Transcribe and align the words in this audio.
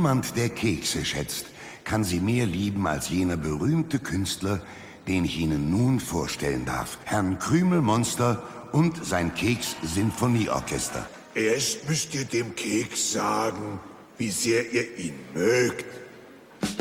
Niemand, 0.00 0.34
der 0.34 0.48
Kekse 0.48 1.04
schätzt, 1.04 1.44
kann 1.84 2.04
sie 2.04 2.20
mehr 2.20 2.46
lieben 2.46 2.86
als 2.86 3.10
jener 3.10 3.36
berühmte 3.36 3.98
Künstler, 3.98 4.62
den 5.06 5.26
ich 5.26 5.36
Ihnen 5.38 5.70
nun 5.70 6.00
vorstellen 6.00 6.64
darf. 6.64 6.96
Herrn 7.04 7.38
Krümelmonster 7.38 8.42
und 8.72 9.04
sein 9.04 9.34
Keks-Sinfonieorchester. 9.34 11.06
Erst 11.34 11.86
müsst 11.86 12.14
ihr 12.14 12.24
dem 12.24 12.56
Keks 12.56 13.12
sagen, 13.12 13.78
wie 14.16 14.30
sehr 14.30 14.72
ihr 14.72 14.96
ihn 14.96 15.18
mögt. 15.34 15.84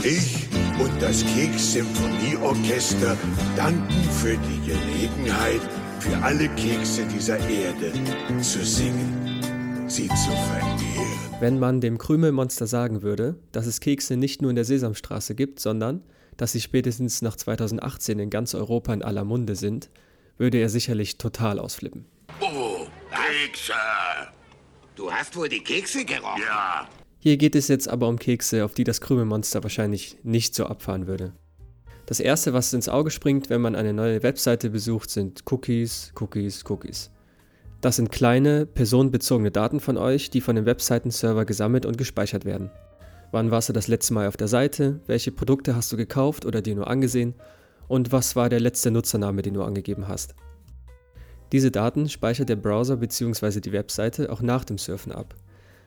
Ich 0.02 0.48
und 0.80 1.02
das 1.02 1.26
Keks-Symphonieorchester 1.26 3.18
danken 3.58 4.10
für 4.22 4.38
die 4.38 4.62
Gelegenheit, 4.66 5.62
für 6.00 6.16
alle 6.24 6.48
Kekse 6.56 7.06
dieser 7.06 7.38
Erde 7.50 7.92
zu 8.42 8.64
singen, 8.64 9.39
sie 9.90 10.08
zu 10.08 10.32
verehren. 10.32 10.80
Wenn 11.40 11.58
man 11.58 11.82
dem 11.82 11.98
Krümelmonster 11.98 12.68
sagen 12.68 13.02
würde, 13.02 13.36
dass 13.52 13.66
es 13.66 13.80
Kekse 13.80 14.18
nicht 14.18 14.42
nur 14.42 14.52
in 14.52 14.56
der 14.56 14.66
Sesamstraße 14.66 15.36
gibt, 15.36 15.60
sondern 15.60 16.04
dass 16.38 16.52
sie 16.52 16.62
spätestens 16.62 17.22
nach 17.22 17.36
2018 17.36 18.20
in 18.20 18.30
ganz 18.30 18.54
Europa 18.54 18.94
in 18.94 19.02
aller 19.02 19.24
Munde 19.24 19.56
sind, 19.56 19.90
würde 20.38 20.58
er 20.58 20.70
sicherlich 20.70 21.18
total 21.18 21.60
ausflippen. 21.60 22.06
Oh, 22.40 22.88
Kekse! 23.10 23.74
Du 24.96 25.12
hast 25.12 25.36
wohl 25.36 25.50
die 25.50 25.62
Kekse 25.62 26.06
gerochen? 26.06 26.42
Ja. 26.46 26.88
Hier 27.20 27.38
geht 27.38 27.56
es 27.56 27.68
jetzt 27.68 27.88
aber 27.90 28.08
um 28.08 28.20
Kekse, 28.20 28.64
auf 28.64 28.74
die 28.74 28.84
das 28.84 29.02
Krümelmonster 29.02 29.64
wahrscheinlich 29.64 30.18
nicht 30.24 30.56
so 30.56 30.66
abfahren 30.66 31.08
würde. 31.08 31.34
Das 32.06 32.20
erste, 32.20 32.54
was 32.54 32.74
ins 32.74 32.90
Auge 32.90 33.12
springt, 33.12 33.50
wenn 33.50 33.62
man 33.62 33.76
eine 33.76 33.94
neue 33.94 34.24
Webseite 34.24 34.70
besucht, 34.70 35.10
sind 35.10 35.44
Cookies, 35.52 36.12
Cookies, 36.20 36.64
Cookies. 36.70 37.12
Das 37.82 37.96
sind 37.96 38.12
kleine, 38.12 38.66
personenbezogene 38.66 39.52
Daten 39.52 39.80
von 39.80 39.98
euch, 39.98 40.30
die 40.30 40.42
von 40.42 40.56
dem 40.58 40.66
Webseitenserver 40.66 41.46
gesammelt 41.46 41.86
und 41.86 41.98
gespeichert 41.98 42.44
werden. 42.44 42.70
Wann 43.32 43.52
warst 43.52 43.70
du 43.70 43.74
das 43.74 43.88
letzte 43.88 44.14
Mal 44.14 44.28
auf 44.28 44.36
der 44.36 44.50
Seite? 44.50 45.00
Welche 45.08 45.32
Produkte 45.32 45.76
hast 45.76 45.92
du 45.92 45.98
gekauft 45.98 46.46
oder 46.46 46.62
dir 46.62 46.76
nur 46.76 46.90
angesehen? 46.90 47.36
Und 47.88 48.12
was 48.12 48.36
war 48.36 48.50
der 48.50 48.60
letzte 48.60 48.92
Nutzername, 48.92 49.44
den 49.44 49.54
du 49.54 49.64
angegeben 49.64 50.10
hast? 50.10 50.36
Diese 51.54 51.72
Daten 51.72 52.10
speichert 52.10 52.50
der 52.50 52.58
Browser 52.58 52.98
bzw. 52.98 53.62
die 53.62 53.72
Webseite 53.72 54.32
auch 54.32 54.42
nach 54.42 54.66
dem 54.66 54.78
Surfen 54.78 55.14
ab. 55.14 55.36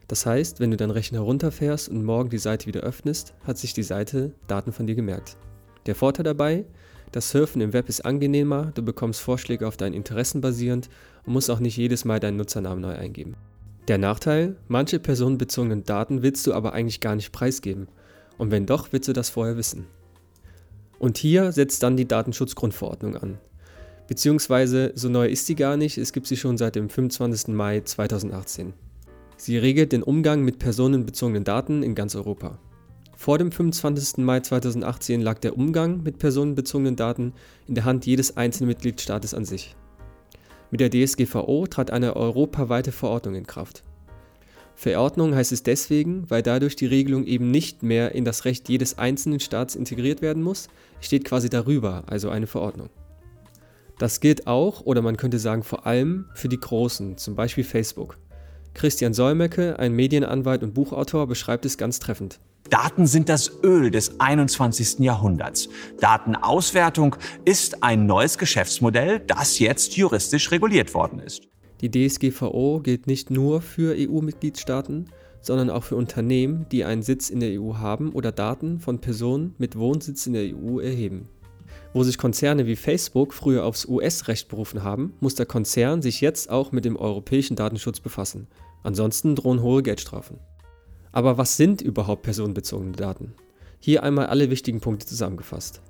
Das 0.09 0.25
heißt, 0.25 0.61
wenn 0.61 0.71
du 0.71 0.77
deinen 0.77 0.91
Rechner 0.91 1.21
runterfährst 1.21 1.91
und 1.91 2.05
morgen 2.05 2.31
die 2.31 2.39
Seite 2.39 2.67
wieder 2.67 2.81
öffnest, 2.81 3.35
hat 3.47 3.59
sich 3.59 3.75
die 3.75 3.83
Seite 3.83 4.33
Daten 4.47 4.73
von 4.73 4.87
dir 4.87 4.95
gemerkt. 4.95 5.37
Der 5.87 5.95
Vorteil 5.95 6.25
dabei, 6.25 6.65
das 7.13 7.31
Surfen 7.31 7.61
im 7.61 7.75
Web 7.75 7.89
ist 7.89 8.05
angenehmer, 8.05 8.73
du 8.75 8.83
bekommst 8.83 9.21
Vorschläge 9.21 9.69
auf 9.69 9.77
deinen 9.77 9.93
Interessen 9.93 10.41
basierend 10.41 10.89
und 11.27 11.33
musst 11.33 11.51
auch 11.51 11.61
nicht 11.61 11.77
jedes 11.77 12.05
Mal 12.05 12.21
deinen 12.21 12.37
Nutzernamen 12.37 12.81
neu 12.81 12.95
eingeben. 12.95 13.37
Der 13.89 13.99
Nachteil, 13.99 14.57
manche 14.69 15.01
personenbezogenen 15.01 15.85
Daten 15.85 16.23
willst 16.23 16.47
du 16.47 16.55
aber 16.55 16.73
eigentlich 16.73 17.01
gar 17.01 17.17
nicht 17.17 17.33
preisgeben. 17.33 17.89
Und 18.39 18.51
wenn 18.51 18.67
doch, 18.67 18.93
willst 18.93 19.09
du 19.09 19.13
das 19.13 19.31
vorher 19.31 19.57
wissen. 19.57 19.87
Und 20.99 21.19
hier 21.19 21.51
setzt 21.51 21.83
dann 21.83 21.97
die 21.97 22.07
Datenschutzgrundverordnung 22.07 23.17
an. 23.17 23.39
Beziehungsweise, 24.07 24.93
so 24.95 25.09
neu 25.09 25.27
ist 25.27 25.47
sie 25.47 25.57
gar 25.57 25.77
nicht, 25.77 25.99
es 25.99 26.13
gibt 26.13 26.27
sie 26.27 26.37
schon 26.37 26.59
seit 26.59 26.77
dem 26.77 26.89
25. 26.89 27.49
Mai 27.49 27.81
2018. 27.81 28.73
Sie 29.37 29.59
regelt 29.59 29.91
den 29.91 30.05
Umgang 30.05 30.45
mit 30.45 30.61
personenbezogenen 30.61 31.43
Daten 31.43 31.83
in 31.83 31.97
ganz 31.97 32.15
Europa. 32.15 32.59
Vor 33.17 33.39
dem 33.39 33.51
25. 33.51 34.19
Mai 34.19 34.41
2018 34.41 35.21
lag 35.21 35.39
der 35.39 35.57
Umgang 35.57 36.03
mit 36.03 36.19
personenbezogenen 36.19 36.95
Daten 36.95 37.33
in 37.67 37.75
der 37.75 37.85
Hand 37.85 38.07
jedes 38.07 38.37
einzelnen 38.37 38.69
Mitgliedstaates 38.69 39.35
an 39.35 39.45
sich. 39.45 39.75
Mit 40.73 40.81
der 40.81 40.89
DSGVO 40.89 41.67
trat 41.67 41.91
eine 41.91 42.17
europaweite 42.17 42.93
Verordnung 42.93 43.35
in 43.35 43.47
Kraft. 43.47 43.83
Verordnung 44.75 45.35
heißt 45.35 45.53
es 45.53 45.63
deswegen, 45.63 46.31
weil 46.31 46.43
dadurch 46.43 46.77
die 46.77 46.87
Regelung 46.87 47.27
eben 47.27 47.51
nicht 47.51 47.83
mehr 47.83 48.15
in 48.15 48.25
das 48.25 48.47
Recht 48.47 48.71
jedes 48.71 48.97
einzelnen 48.97 49.39
Staats 49.39 49.75
integriert 49.75 50.23
werden 50.23 50.43
muss, 50.43 50.69
steht 51.03 51.27
quasi 51.27 51.51
darüber, 51.51 52.05
also 52.07 52.31
eine 52.31 52.47
Verordnung. 52.47 52.89
Das 53.99 54.21
gilt 54.21 54.47
auch, 54.47 54.81
oder 54.87 55.03
man 55.03 55.19
könnte 55.19 55.39
sagen 55.39 55.63
vor 55.63 55.87
allem, 55.87 56.25
für 56.33 56.49
die 56.49 56.59
Großen, 56.59 57.19
zum 57.19 57.37
Beispiel 57.37 57.65
Facebook. 57.65 58.17
Christian 58.73 59.13
Solmecke, 59.13 59.79
ein 59.79 59.93
Medienanwalt 59.93 60.63
und 60.63 60.73
Buchautor, 60.73 61.27
beschreibt 61.27 61.67
es 61.67 61.77
ganz 61.77 61.99
treffend. 61.99 62.41
Daten 62.73 63.07
sind 63.07 63.29
das 63.29 63.63
Öl 63.63 63.91
des 63.91 64.19
21. 64.19 65.01
Jahrhunderts. 65.01 65.69
Datenauswertung 66.01 67.17
ist 67.45 67.83
ein 67.83 68.07
neues 68.07 68.39
Geschäftsmodell, 68.39 69.21
das 69.21 69.59
jetzt 69.59 69.95
juristisch 69.99 70.51
reguliert 70.51 70.95
worden 70.95 71.19
ist. 71.19 71.43
Die 71.83 71.91
DSGVO 71.91 72.81
gilt 72.83 73.07
nicht 73.07 73.31
nur 73.31 73.61
für 73.61 73.95
EU-Mitgliedstaaten, 73.95 75.11
sondern 75.43 75.69
auch 75.69 75.85
für 75.85 75.97
Unternehmen, 75.97 76.65
die 76.73 76.85
einen 76.85 77.03
Sitz 77.03 77.29
in 77.29 77.41
der 77.41 77.61
EU 77.61 77.75
haben 77.75 78.11
oder 78.13 78.33
Daten 78.33 78.81
von 78.81 79.03
Personen 79.03 79.55
mit 79.59 79.77
Wohnsitz 79.77 80.27
in 80.27 80.33
der 80.33 80.57
EU 80.57 80.81
erheben. 80.81 81.29
Wo 81.93 82.05
sich 82.05 82.17
Konzerne 82.17 82.67
wie 82.67 82.77
Facebook 82.77 83.35
früher 83.35 83.67
aufs 83.67 83.85
US-Recht 83.85 84.49
berufen 84.49 84.83
haben, 84.83 85.13
muss 85.21 85.35
der 85.35 85.45
Konzern 85.45 86.01
sich 86.01 86.23
jetzt 86.23 86.49
auch 86.49 86.73
mit 86.73 86.87
dem 86.87 86.97
europäischen 86.97 87.55
Datenschutz 87.55 88.01
befassen. 88.01 88.47
Ansonsten 88.83 89.37
drohen 89.37 89.61
hohe 89.61 89.83
Geldstrafen. 89.83 90.39
Aber 91.13 91.39
was 91.39 91.57
sind 91.57 91.83
überhaupt 91.83 92.23
personenbezogene 92.23 92.93
Daten? 92.93 93.35
Hier 93.79 94.03
einmal 94.03 94.27
alle 94.27 94.51
wichtigen 94.51 94.81
Punkte 94.81 95.07
zusammengefasst. 95.07 95.83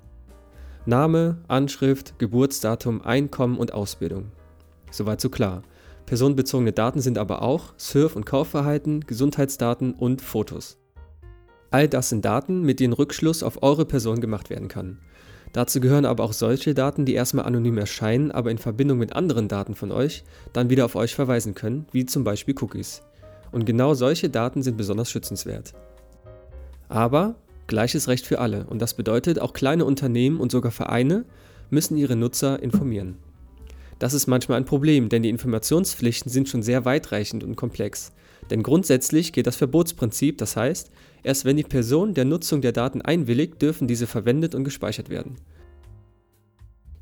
Name, 0.85 1.37
Anschrift, 1.47 2.19
Geburtsdatum, 2.19 3.01
Einkommen 3.01 3.57
und 3.57 3.73
Ausbildung. 3.73 4.31
Soweit 4.91 5.21
so 5.21 5.29
klar. 5.29 5.63
Personenbezogene 6.05 6.73
Daten 6.73 6.99
sind 6.99 7.17
aber 7.17 7.41
auch 7.41 7.73
Surf- 7.77 8.17
und 8.17 8.25
Kaufverhalten, 8.25 9.01
Gesundheitsdaten 9.01 9.93
und 9.93 10.21
Fotos. 10.21 10.77
All 11.71 11.87
das 11.87 12.09
sind 12.09 12.25
Daten, 12.25 12.61
mit 12.61 12.81
denen 12.81 12.93
Rückschluss 12.93 13.41
auf 13.41 13.63
eure 13.63 13.85
Person 13.85 14.19
gemacht 14.19 14.49
werden 14.49 14.67
kann. 14.67 14.99
Dazu 15.53 15.79
gehören 15.79 16.05
aber 16.05 16.23
auch 16.23 16.33
solche 16.33 16.73
Daten, 16.73 17.05
die 17.05 17.13
erstmal 17.13 17.45
anonym 17.45 17.77
erscheinen, 17.77 18.31
aber 18.31 18.51
in 18.51 18.57
Verbindung 18.57 18.97
mit 18.97 19.13
anderen 19.13 19.47
Daten 19.47 19.75
von 19.75 19.91
euch 19.91 20.23
dann 20.51 20.69
wieder 20.69 20.83
auf 20.83 20.95
euch 20.95 21.15
verweisen 21.15 21.55
können, 21.55 21.85
wie 21.91 22.05
zum 22.05 22.23
Beispiel 22.23 22.55
Cookies. 22.59 23.03
Und 23.53 23.65
genau 23.65 23.93
solche 23.93 24.29
Daten 24.29 24.63
sind 24.63 24.75
besonders 24.77 25.09
schützenswert. 25.09 25.73
Aber 26.89 27.35
gleiches 27.67 28.07
Recht 28.07 28.25
für 28.25 28.39
alle 28.39 28.65
und 28.65 28.81
das 28.81 28.95
bedeutet, 28.95 29.39
auch 29.39 29.53
kleine 29.53 29.85
Unternehmen 29.85 30.39
und 30.39 30.51
sogar 30.51 30.71
Vereine 30.71 31.23
müssen 31.69 31.95
ihre 31.95 32.15
Nutzer 32.15 32.61
informieren. 32.61 33.17
Das 33.99 34.13
ist 34.13 34.27
manchmal 34.27 34.57
ein 34.57 34.65
Problem, 34.65 35.07
denn 35.07 35.23
die 35.23 35.29
Informationspflichten 35.29 36.31
sind 36.31 36.49
schon 36.49 36.63
sehr 36.63 36.83
weitreichend 36.83 37.43
und 37.43 37.55
komplex. 37.55 38.11
Denn 38.49 38.63
grundsätzlich 38.63 39.31
gilt 39.31 39.47
das 39.47 39.55
Verbotsprinzip, 39.55 40.39
das 40.39 40.57
heißt, 40.57 40.91
erst 41.23 41.45
wenn 41.45 41.55
die 41.55 41.63
Person 41.63 42.13
der 42.13 42.25
Nutzung 42.25 42.61
der 42.61 42.73
Daten 42.73 43.01
einwilligt, 43.01 43.61
dürfen 43.61 43.87
diese 43.87 44.07
verwendet 44.07 44.55
und 44.55 44.65
gespeichert 44.65 45.09
werden. 45.09 45.35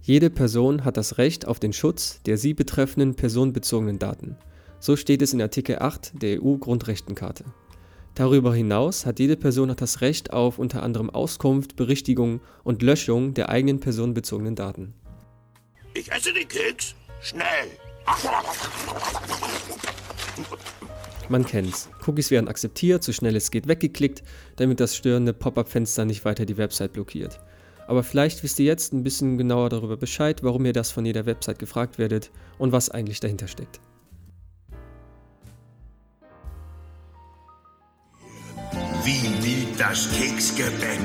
Jede 0.02 0.30
Person 0.30 0.84
hat 0.84 0.98
das 0.98 1.18
Recht 1.18 1.48
auf 1.48 1.60
den 1.60 1.74
Schutz 1.74 2.22
der 2.26 2.38
sie 2.38 2.54
betreffenden 2.54 3.16
personenbezogenen 3.16 4.00
Daten. 4.00 4.36
So 4.82 4.96
steht 4.96 5.22
es 5.22 5.32
in 5.32 5.42
Artikel 5.44 5.78
8 5.78 6.24
der 6.24 6.42
EU-Grundrechtenkarte. 6.42 7.46
Darüber 8.16 8.56
hinaus 8.56 9.06
hat 9.06 9.20
jede 9.20 9.38
Person 9.38 9.70
auch 9.70 9.76
das 9.76 10.02
Recht 10.02 10.34
auf 10.34 10.58
unter 10.58 10.82
anderem 10.82 11.12
Auskunft, 11.12 11.76
Berichtigung 11.76 12.42
und 12.64 12.82
Löschung 12.82 13.36
der 13.36 13.50
eigenen 13.50 13.80
personenbezogenen 13.80 14.56
Daten. 14.56 14.96
Ich 15.94 16.12
esse 16.12 16.34
den 16.34 16.48
Keks. 16.48 16.96
Schnell. 17.22 17.68
Man 21.30 21.46
kennt's. 21.46 21.88
Cookies 22.08 22.32
werden 22.32 22.48
akzeptiert, 22.48 23.04
so 23.04 23.14
schnell 23.14 23.36
es 23.36 23.52
geht 23.52 23.68
weggeklickt, 23.68 24.24
damit 24.56 24.80
das 24.80 24.96
störende 24.96 25.34
Pop-up-Fenster 25.34 26.06
nicht 26.06 26.26
weiter 26.26 26.48
die 26.48 26.58
Website 26.58 26.94
blockiert. 26.94 27.40
Aber 27.86 28.02
vielleicht 28.02 28.42
wisst 28.42 28.58
ihr 28.58 28.66
jetzt 28.66 28.94
ein 28.94 29.04
bisschen 29.04 29.38
genauer 29.38 29.70
darüber 29.70 29.98
Bescheid, 29.98 30.42
warum 30.42 30.66
ihr 30.66 30.74
das 30.74 30.90
von 30.90 31.06
jeder 31.06 31.28
Website 31.28 31.60
gefragt 31.60 32.00
werdet 32.00 32.32
und 32.58 32.72
was 32.72 32.90
eigentlich 32.90 33.20
dahinter 33.20 33.48
steckt. 33.48 33.80
Wie 39.04 39.30
nie 39.30 39.68
das 39.78 40.10
Keksgebäck 40.12 41.00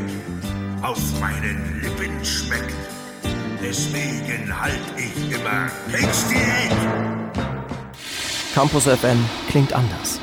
auf 0.82 0.98
meinen 1.18 1.80
Lippen 1.82 2.24
schmeckt. 2.24 2.74
Deswegen 3.62 4.60
halt 4.60 4.80
ich 4.96 5.32
immer 5.32 5.70
Keksdiät. 5.90 6.72
Campus 8.54 8.84
FM 8.84 9.24
klingt 9.48 9.72
anders. 9.72 10.20